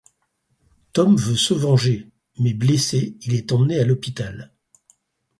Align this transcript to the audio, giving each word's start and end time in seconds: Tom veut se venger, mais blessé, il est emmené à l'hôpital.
Tom 0.93 1.15
veut 1.15 1.35
se 1.35 1.53
venger, 1.53 2.09
mais 2.39 2.55
blessé, 2.55 3.17
il 3.21 3.35
est 3.35 3.51
emmené 3.51 3.77
à 3.79 3.85
l'hôpital. 3.85 4.51